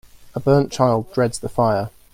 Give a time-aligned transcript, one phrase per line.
[0.33, 1.91] A burnt child dreads the fire.